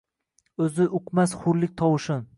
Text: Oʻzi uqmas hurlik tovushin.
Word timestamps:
Oʻzi 0.67 0.87
uqmas 1.01 1.37
hurlik 1.45 1.79
tovushin. 1.83 2.29